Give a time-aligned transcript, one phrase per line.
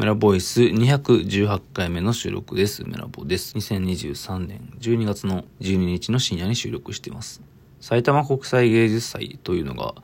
[0.00, 2.88] メラボイス218回目の収録です。
[2.88, 3.54] メラボです。
[3.58, 7.42] 2023年12月の12日の深夜に収録しています。
[7.82, 9.94] 埼玉国際芸術祭というのが、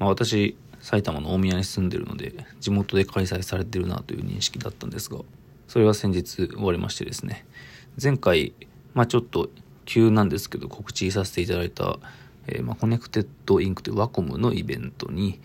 [0.00, 5.20] まあ、私、埼玉の大宮に住んでるので、地元で開催されてるなという認識だったんですが、
[5.68, 7.46] それは先日終わりましてですね、
[8.02, 8.54] 前回、
[8.92, 9.50] まあちょっと
[9.84, 12.00] 急なんですけど告知させていただいた、
[12.48, 15.38] えー、まあ、 Connected Ink というワコムのイベントに、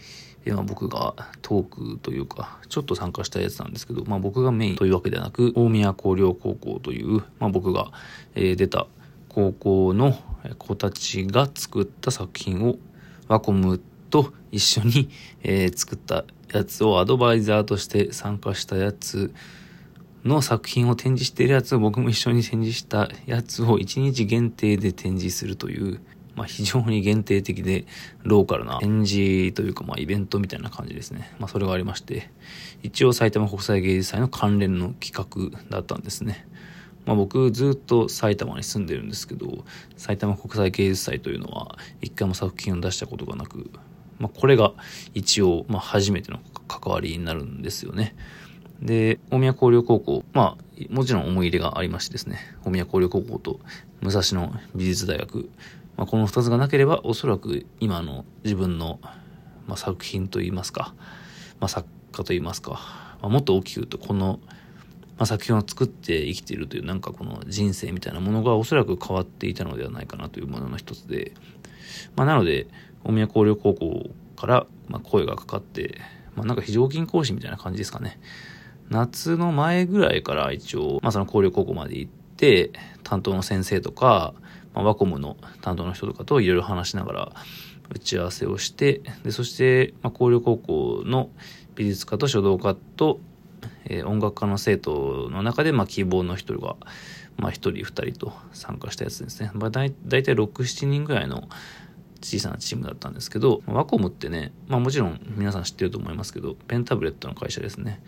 [0.46, 7.92] まあ、僕がトークというか、ちょっと参加したやつなんですけど、まあ、僕がメインというわけではなく、大宮工業高校という、まあ、僕が、
[8.36, 8.88] えー、出た
[9.28, 10.18] 高校の
[10.58, 12.78] 子たちが作った作品を
[13.28, 13.80] ワコム
[14.10, 15.10] と一緒に、
[15.44, 19.34] えー、作ったやつをアドバイザーとして参加したやつ
[20.26, 26.00] の作品を展示しているやつを僕も一緒に展示したやつを1日限定で展示するという、
[26.40, 27.84] まあ、非常に限定的で
[28.24, 31.36] ローカルな展示というか、まあ、イベントみたいな感じですね。
[31.38, 32.30] まあ、それがありまして、
[32.82, 36.48] 一応埼玉国際芸術祭の関連の企画だったんですね。
[37.06, 39.66] まあ、僕ずっと埼玉に住んでるんですけど、
[39.98, 43.70] 埼玉国際芸術祭というのは一回も作品を出したことがなく、
[44.18, 44.72] まあ、これが
[45.14, 48.16] 一応、まあ、初めての関わりになるんですよね。
[48.82, 53.60] で、大宮工業高校、まあ、もちろん思い入れがありましてですね、大宮工業高校と
[54.02, 55.50] 武蔵野美術大学、
[56.00, 59.02] まあ、この2つがなければおそらく今の自分の、
[59.68, 60.96] まあ、作品といいますか、
[61.60, 64.40] まあ、作家といいますか、ま、もっと大きく言うとこの、
[65.18, 71.34] ま、作品を作って生きているというなんかこの人生みたいなものがおそらく変わっていたのではないかなというものの一つで、
[72.16, 72.68] ま、なので
[73.04, 76.00] 大宮工業高校からま声がかかって、
[76.34, 78.22] ま、なんか非常勤講師みたいな感じですかね。
[78.90, 82.72] 夏の前ぐらいから一応、まあ、その工業高校まで行って
[83.04, 84.34] 担当の先生とか
[84.82, 87.32] あ、ワコムの担当の人とかといろいろ話しながら
[87.94, 91.30] 打ち合わせをして、で、そして、まあ、高陵高校の
[91.76, 93.20] 美術科と書道科と、
[93.86, 96.76] えー、音楽科の生徒の中で、まあ、希望の一人が、
[97.38, 99.52] まあ、一人二人と参加したやつですね。
[99.54, 101.50] まあ、だいたい6、7人ぐらいの
[102.22, 108.02] 小さなチームだったんですけど、ワコムってね、まあもちろん皆さん知ってると思いますけど、ペンタブレットの会社ですね。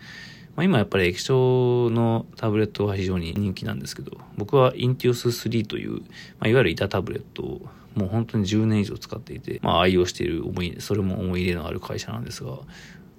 [0.56, 6.00] まあ、今やっぱり液晶のタブレットが非常に人気なんですけど、僕はインティオス3という、ま
[6.40, 12.58] あ、いわゆる板タブレットをもう本当に10年以上使っていて、まあ、愛用している思い、それも思い入れのある会社なんですが、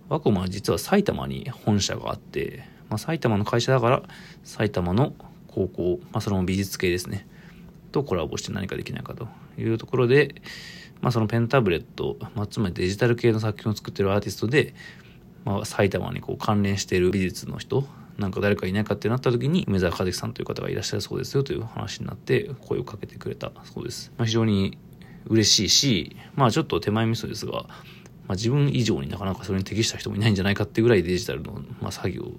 [0.09, 4.03] ワコムは実は埼玉に本社があって、まあ、埼玉の会社だから
[4.43, 5.13] 埼玉の
[5.47, 7.27] 高校、まあ、それも美術系ですね、
[7.91, 9.27] とコラボして何かできないかと
[9.57, 10.35] いうところで、
[11.01, 14.73] まあ、そのペンタブレット、まあ、つまりデジタル系の作品を作っているアーティストで、
[15.45, 17.85] まあ、埼玉にこう関連している美術の人
[18.17, 24.77] なんか誰かいないかってなった時に梅沢和樹さんという方がいらっしゃるそうですよという話になって声をかけてくれたそうです、まあ、非常に
[25.25, 27.67] 嬉しいしまあちょっと手前味噌ですが、ま
[28.29, 32.33] あ、自分以上になかなかそれに適した人もいないんじゃないかっていうぐらいデジタルの、まあ、作業を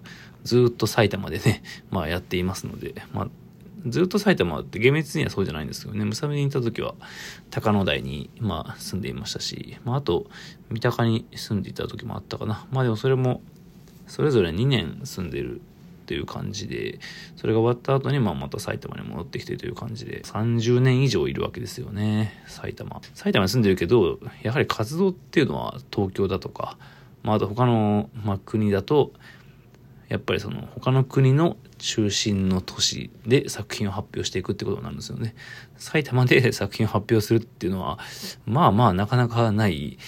[0.45, 3.29] ずっと埼玉でね、まあ、やっていますので、まあ、
[3.87, 6.05] ずっと埼玉って厳密にはそうじゃないんですよね。
[6.05, 6.95] むさびにいた時は
[7.51, 10.27] 高野台に、まあ、住んでいましたし、まあ、あと、
[10.71, 12.67] 三鷹に住んでいた時もあったかな。
[12.71, 13.43] まあでもそれも、
[14.07, 15.61] それぞれ2年住んでる
[16.05, 16.99] っていう感じで、
[17.37, 23.01] それが終わった後に、まあまた埼玉に戻ってきてという感じで、30年以上いるわけですよね、埼玉。
[23.15, 26.77] 埼玉に住んでるけど、やはり活動っていうのは東京だとか、
[27.23, 29.13] まああと他の、まあ、国だと、
[30.09, 35.35] やっぱりその他の国の中心の都市で作品を発表していくってことになるんですよね。
[35.77, 37.99] 埼玉で作品を発表するっていうのは、
[38.47, 39.99] まあまあなかなかない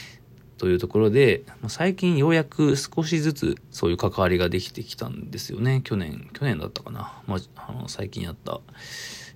[0.58, 5.80] というところで、最近ようやく少しずつそういう関わりができてきたんですよね。
[5.84, 7.22] 去年、去年だったかな。
[7.26, 8.60] まあ、あの最近やった、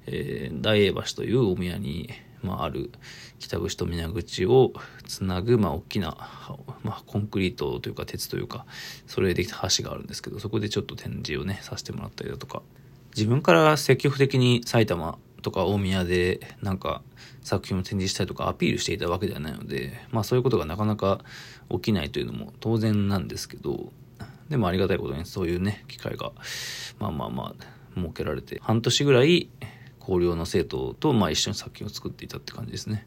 [0.07, 2.11] えー、大英橋というお宮に
[2.43, 2.91] まあ、ある
[3.39, 4.73] 北口と南口を
[5.07, 6.17] つなぐ、まあ、大きな、
[6.83, 8.67] まあ、コンクリートというか鉄というか
[9.07, 12.63] それでできた橋があるんですけどそこでちょっと展示をねさせてもらったりだとか。
[13.17, 17.03] 自分から積極的に埼玉とか大宮でなんか
[17.43, 21.21] 作品を展示したりとかアピールしていたわけではないので、まあそういうことがなかなか
[21.71, 23.93] 起きないというのも当然なんですけど、
[24.49, 26.33] でもありがたいことにそういうね、機会が、
[26.99, 29.49] まあまあまあ、設けられて、半年ぐらい
[30.05, 33.07] 広陵の生徒と、まあ、一緒に作品を作っていたって感じですね。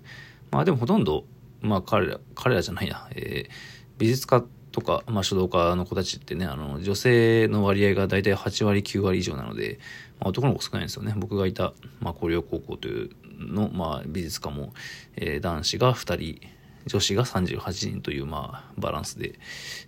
[0.51, 1.25] まあでもほとんど、
[1.61, 3.51] まあ彼ら、彼らじゃないな、えー、
[3.97, 4.43] 美術家
[4.73, 9.79] とか、まあ、書道家の子たちってね、あの、女性の割合が大体8割、9割以上なので、
[10.19, 11.13] まあ、男の子少ないんですよね。
[11.15, 13.09] 僕がいた、まあ、広陵高校という
[13.39, 14.73] の、まあ、美術科も、
[15.15, 16.41] えー、男子が2人、
[16.87, 19.35] 女子が38人という、まあ、バランスで、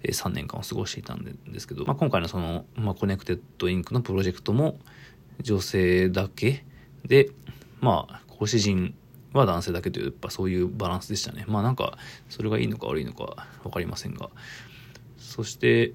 [0.03, 4.79] えー、3年間を過ごしていたんですけど、まあ、今回のその、まあ、 Connected Ink のプロジェクトも、
[5.41, 6.63] 女性だけ、
[7.05, 7.29] で、
[7.81, 8.95] まあ、講師陣
[9.33, 11.45] は男性だけという、やっぱそういうバランスでしたね。
[11.47, 11.97] まあなんか、
[12.29, 14.29] それがいいのか悪いのか分かりませんが。
[15.17, 15.93] そして、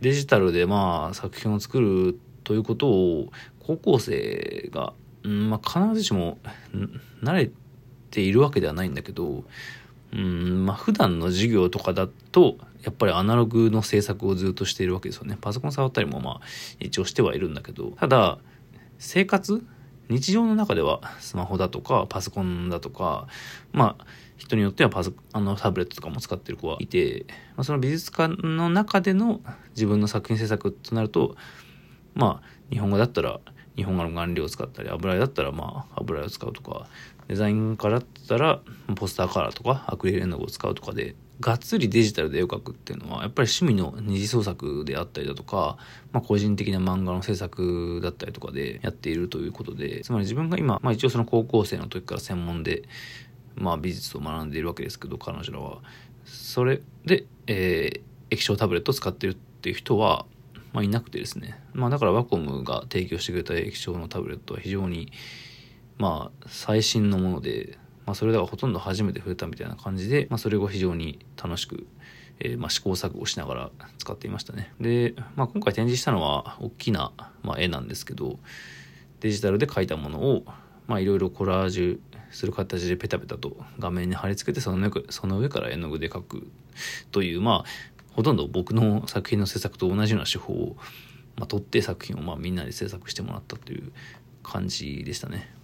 [0.00, 6.38] デジタルでまあ作品を作るということを高校生が、うんまあ、必ずしも
[7.22, 7.50] 慣れ
[8.10, 9.44] ているわけではないんだけど、
[10.12, 16.40] うんまあ、普段の授業とかだとやっぱりアナログの制作をずっとしているわけですよねパソコン触ったりもまあ
[16.78, 18.38] 一応してはいるんだけどただ
[18.98, 19.66] 生活
[20.08, 23.26] 日常の中ではスマホだとかパソコンだとか
[23.72, 24.06] まあ
[24.36, 27.26] 人によってはパソあのタブレットとかも使ってる子はいて、
[27.56, 29.40] まあ、その美術館の中での
[29.74, 31.36] 自分の作品制作となると
[32.14, 33.40] まあ日本語だったら
[33.76, 36.86] 日本語の顔料を使ったり油絵だったらまあ油絵を使うとか
[37.28, 38.60] デザインからだったら
[38.94, 45.76] ポスターカラーとかアクリル絵の具を使うとかでがっつりデジタルで絵を描くっていうのはやっぱり趣味の二次創作であったりだとか、
[46.12, 52.84] まあ、個人的な漫画の制作だったりとかでやっているということでつまり自分が今、まあ、一応その高校生の時から専門で、
[53.54, 55.82] まあ、美術を学んでいるわけですけど彼女らは。
[56.24, 58.00] それで、えー、
[58.30, 60.26] 液晶タブレットを使ってるっていう人は、
[60.72, 65.12] まあ、いなくてですね、まあ、だからワコムが提供してくれた液晶のタブレットは非常に
[65.98, 71.86] まあ最新のものでまあ、それではほとんど初めて触れたみたいな感じで、まあ、それを非常に楽しく、
[72.38, 74.72] えー、まあ試行錯誤しながら使っていましたね。
[74.80, 77.12] で、まあ、今回展示したのは大きな、
[77.42, 78.38] ま、絵なんですけど
[79.20, 80.44] デジタルで描いたものを
[81.00, 82.00] いろいろコラージュ
[82.30, 86.46] する形でペタペタと画面に貼り付けてその上その上から絵の具で描く
[87.10, 90.76] というまあほとんど僕の作品の制作と同じような手法を、
[91.36, 93.92] まあ、取って作品をまあみんなで制作してもらったという
[94.42, 95.55] 感じでしたね。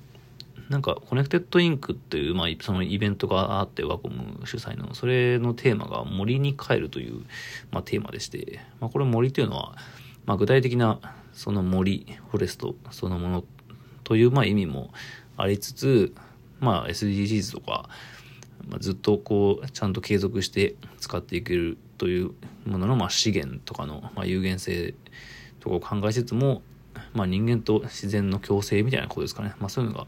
[0.69, 7.25] なんか、 Connected Ink っていう、まあ、そのイベントがあって、ワコム主催の、それのテーマが森に帰るという、
[7.71, 9.77] まあ、テーマでして、まあ、これ森というのは、
[10.25, 11.01] まあ、具体的な、
[11.33, 13.45] その森、フォレストそのもの
[14.05, 14.93] という、まあ、意味も
[15.37, 16.15] ありつつ、
[16.61, 17.89] まあ、SDGs とか、
[18.69, 22.31] まあ、ずっとこう、ちゃんと継続して使っていけるという
[22.67, 24.95] ものの、まあ、資源とかの、まあ、有限性
[25.61, 26.63] とかを考えつつも、
[27.15, 29.55] まあ、人間と自然の共生みたいなことですかね。
[29.59, 30.07] まあ、そういうのが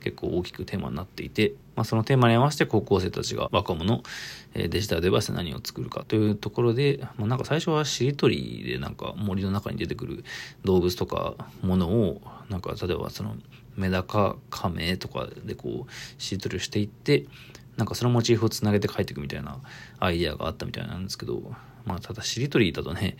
[0.00, 4.02] 結構大きくテーマになっていて、まあ、そのテーマに合わせて高校生たちが若者、
[4.54, 10.24] えデジタルデバイスで何を作るかというところで、まあ、なんか最初はしりとりでなんか森の中に出てくる
[10.64, 13.36] 動物とかものを、なんか例えばその
[13.76, 17.26] メダカ、カメとかでこうしりとりをしていって、
[17.76, 19.60] なんかそのモチーフをつなげて書いていくみたいな
[20.00, 21.54] アイデアがあったみたいなんですけど、
[21.88, 23.16] まあ、ただしりとりだとね、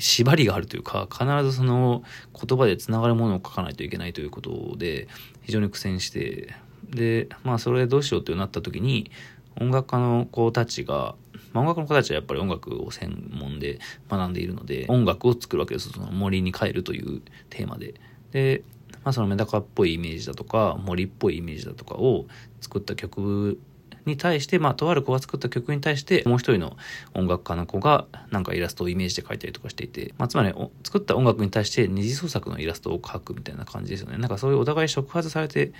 [0.00, 2.02] 縛りがあるというか、必ずその
[2.34, 5.06] 言葉でつながるものを書かないといけないということで、
[5.42, 6.54] 非常に苦戦して、
[6.90, 9.12] で、まあ、それでどうしようってなった時に、
[9.60, 11.14] 音楽家の子たちが、
[11.52, 13.78] まあ、音楽の子たちはやっぱり音楽を専門で
[14.10, 15.90] 学んでいるので、音楽を作るわけです。
[15.90, 17.94] その森に帰るというテーマで。
[18.32, 18.64] で、
[19.04, 22.26] まあ、そのメダカっぽいイメージだとか、森っぽいイメージだとかを
[22.60, 23.60] 作った曲
[24.06, 26.76] に対して、まあ、とある子が作った曲に対して、もう一人の
[27.14, 30.54] 音楽家の子が、なんかイラストをイメージで描いたりとかしていて、まあ、つまり、
[30.84, 34.18] 作った音楽に対して二次創作のイラストを描くみたいな感じですよね。
[34.18, 35.72] なんかそういうお互い触発されて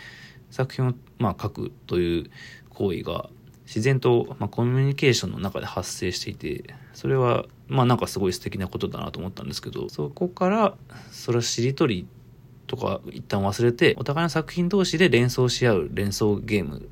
[0.50, 2.30] 作品を、まあ、描くという
[2.70, 3.30] 行為が、
[3.66, 10.76] 自然と、まあ、コミュニケーションの中で発生していて、それは、まあなんかすごい素敵なことだなと思ったんですけど、そこから、
[11.12, 12.08] それはしりとり
[12.66, 16.88] とか一旦忘れて、お互いの作品同士で連想し合う連想ゲーム。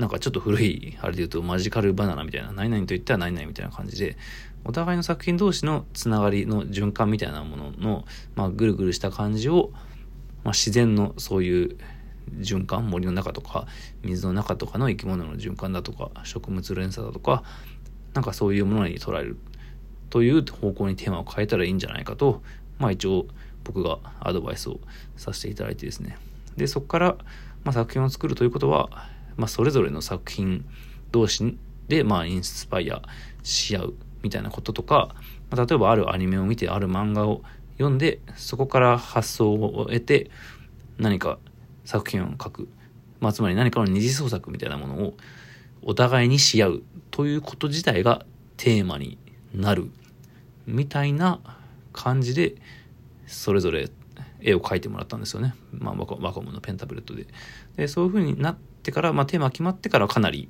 [0.00, 4.16] なんかちょっと古い、あれで言うとマジカルバナナみたいな、何々と言ったら何々みたいな感じで、
[4.64, 8.04] お互いの作品同士のつながりの循環みたいなものの、
[8.34, 9.70] まあ、ぐるぐるした感じを、
[10.42, 11.76] まあ、自然のそういう
[12.38, 13.66] 循環、森の中とか、
[14.02, 17.42] 水の中とかの生き物の循環だとか、植物連鎖だとか、
[18.14, 19.36] なんかそういうものに捉える
[20.08, 22.42] という方向にテーマを変えたらいいんじゃないかと、
[22.78, 23.26] まあ一応
[23.64, 24.80] 僕がアドバイスを
[25.16, 26.16] させていただいてですね。
[26.56, 27.16] で、そこから、
[27.64, 30.64] まあ、作品を作るということは、まあ、それぞれの作品
[31.12, 31.56] 同士
[31.88, 33.02] で、まあ、インスパイア
[33.42, 35.14] し合うみたいなこととか、
[35.50, 37.42] まあ、例えばあるアニメを見て、ある漫画を
[37.78, 40.30] 読んで、そこから発想を得て、
[40.98, 41.38] 何か
[41.84, 42.68] 作品を書く。
[43.20, 45.14] まあ、つまり何かの二次創作みたいなものを
[45.82, 48.24] お互いにし合うということ自体が
[48.56, 49.18] テーマに
[49.54, 49.90] なる
[50.66, 51.40] みたいな
[51.92, 52.54] 感じで
[53.26, 53.90] それぞれ
[54.40, 55.54] 絵を描いてもらったんですよね。
[55.72, 57.26] まあ、ワコムのペンタブレットで。
[57.76, 60.48] で、そういう風になってから、まあ、テーマ決まってからかなり、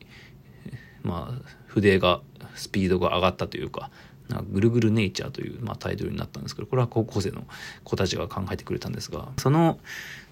[1.02, 2.20] まあ、筆が、
[2.56, 3.90] スピードが上がったというか、
[4.28, 7.46] なぐるぐるネイチャーという、まあ、タイトルになったんですけど、これは高校生の
[7.84, 9.78] 子たちが考えてくれたんですが、その、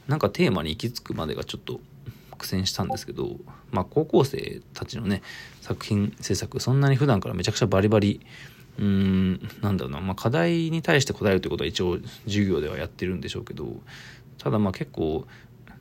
[0.07, 1.81] なんかテーマに行き着くまでがちょっと
[2.39, 3.37] 苦戦したんですけど、
[3.71, 5.23] まあ、高校生たちのね、
[5.61, 8.21] 作品制作、そんなに普段からめちゃくちゃバリバリ、
[8.79, 13.81] うーん、なんだろうな、まあ、課題に対して答えるということは一応授業ではやってるんでしょうけど、
[14.39, 15.27] ただまあ結構、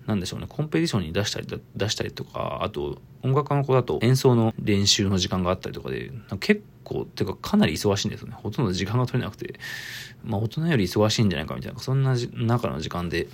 [0.07, 8.35] なんでしょうね、コンペティションに出したり出したりとか、あと音楽家の子だと演奏の練習の時間があったりとかで、結構っていうかかなり忙しいんですよね。
[8.35, 9.59] ほとんど時間が取れなくて。
[10.23, 13.27] まあ大人より忙しいんじゃないかみたいなそんな中の時間で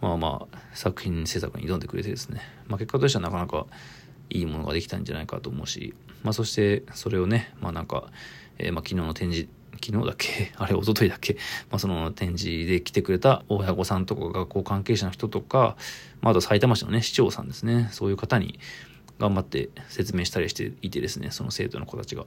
[0.00, 3.66] まあまあ作品制作に挑んでくれてですね、まあ、結果としてはなかなか
[4.30, 8.10] いいものができたんじゃないかと思うし、まあ、そしてそれをねまあなんか、
[8.58, 9.48] えー、まあ昨日の展示
[9.84, 11.34] 昨日だけあれ、一昨日だけ
[11.70, 15.76] まあ、その展示で来てくれた親御さんとか学校関係者の人とか、
[16.20, 17.88] まあ、あと埼玉市のね、市長さんですね。
[17.92, 18.58] そういう方に
[19.18, 22.24] 頑張って説明したりしていてですね、その生徒の子たちが。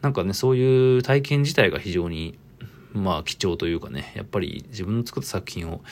[0.00, 2.38] なんかね、そういう体験自体が非常に、
[2.92, 5.82] まあ貴重というかね、やっぱり自分の作った作品を、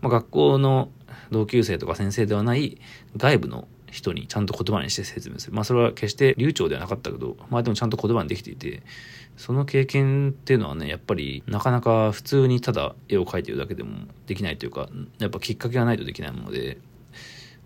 [0.00, 0.90] まあ、学校の
[1.30, 2.78] 同級生とか先生ではない
[3.16, 5.54] 外部の人にちゃんと言葉にして説明する。
[5.54, 8.82] まあそれは決して流暢ではなかったけど、まあでもちゃんと言葉にできていて、
[9.36, 16.78] その経験っていうのはね、やっぱりなかなか普通にただ絵を描いてるだけでもできないというか、やっぱきっかけがないとできないもので、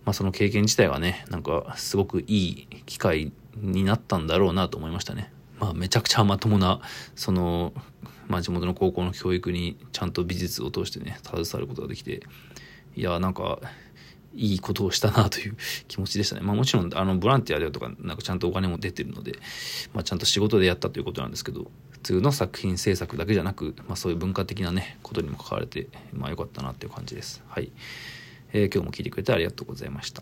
[0.05, 5.33] まあその経験自体がね、なんかすごくいい機会になったんだろうなと思いましたね。
[5.59, 6.81] まあめちゃくちゃまともな、
[7.14, 7.73] その、
[8.29, 12.23] まあ地元の高校の教育にちゃんと美術を通してね、携わることができて、
[12.95, 13.61] いや、なんか、
[14.35, 15.57] いいことをしたなという
[15.89, 16.43] 気持ちでしたね。
[16.45, 19.39] まあもちろん、あの、ボランティアでとか、なんかちゃんとお金も出てるので、
[19.95, 27.43] まあちゃんと仕事でやったということなんですけど、普通の作品制作だけじゃなく、まあそういう文化的なね、ことにも関われて、まあ良かったなっていう感じです。
[27.49, 27.71] はい。
[28.53, 30.21] えー、今日も聞いてくれてありがとうございました。